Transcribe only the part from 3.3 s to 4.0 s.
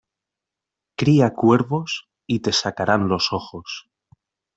ojos.